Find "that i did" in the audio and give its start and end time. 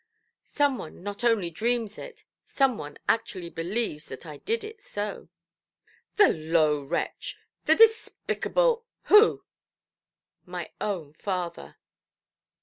4.07-4.63